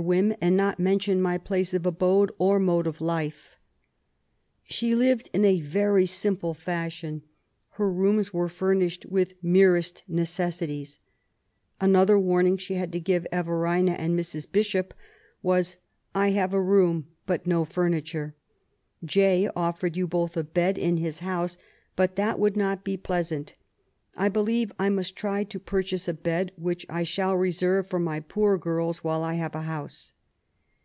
whim, 0.00 0.32
and 0.40 0.56
not 0.56 0.78
mention 0.78 1.20
my 1.20 1.36
place 1.36 1.74
of 1.74 1.84
abode 1.84 2.30
or 2.38 2.60
mode 2.60 2.86
of 2.86 3.00
life/' 3.00 3.56
She 4.62 4.94
lived 4.94 5.28
in 5.34 5.42
very 5.60 6.06
simple 6.06 6.54
faahion; 6.54 7.22
her 7.70 7.90
rooms 7.90 8.32
were 8.32 8.48
furnished 8.48 9.06
with 9.06 9.30
the 9.30 9.36
merest 9.42 10.04
necessities* 10.06 11.00
Another 11.80 12.16
warning 12.16 12.56
she 12.56 12.74
had 12.74 12.92
to 12.92 13.00
give 13.00 13.26
Everina 13.32 13.94
and 13.98 14.16
Mrs. 14.16 14.46
Bishop 14.48 14.94
was^ 15.42 15.78
I 16.14 16.28
have 16.28 16.54
a 16.54 16.58
room^ 16.58 17.06
but 17.26 17.44
no 17.48 17.64
furniture. 17.64 18.36
J. 19.04 19.50
o£Eered 19.56 19.96
you 19.96 20.06
both 20.06 20.36
a 20.36 20.44
bed 20.44 20.78
in 20.78 20.98
his 20.98 21.22
house^ 21.22 21.56
but 21.96 22.14
that 22.14 22.38
would 22.38 22.56
not 22.56 22.84
be 22.84 22.96
plea 22.96 23.24
sant. 23.24 23.56
I 24.20 24.28
believe 24.28 24.72
I 24.80 24.88
must 24.88 25.14
try 25.14 25.44
to 25.44 25.60
purchase 25.60 26.08
a 26.08 26.12
bed^ 26.12 26.50
which 26.58 26.84
I 26.88 27.04
shall 27.04 27.36
reserve 27.36 27.86
for 27.86 28.00
my 28.00 28.18
poor 28.18 28.58
girls 28.58 29.04
while 29.04 29.22
I 29.22 29.34
have 29.34 29.54
a 29.54 29.62
house." 29.62 30.12